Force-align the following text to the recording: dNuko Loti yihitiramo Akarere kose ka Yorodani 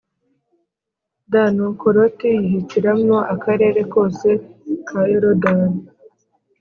dNuko 1.31 1.85
Loti 1.95 2.27
yihitiramo 2.41 3.17
Akarere 3.33 3.79
kose 3.93 4.29
ka 4.87 4.99
Yorodani 5.11 5.71